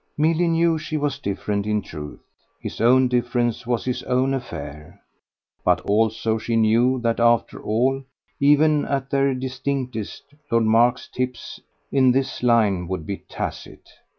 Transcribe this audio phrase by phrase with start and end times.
[0.17, 2.21] Milly knew SHE was different in truth
[2.59, 4.99] his own difference was his own affair;
[5.63, 8.01] but also she knew that after all,
[8.39, 11.59] even at their distinctest, Lord Mark's "tips"
[11.91, 13.87] in this line would be tacit.